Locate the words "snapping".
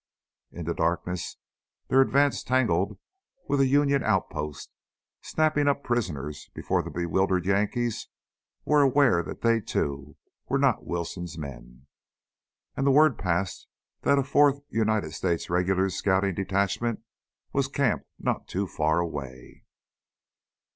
5.21-5.67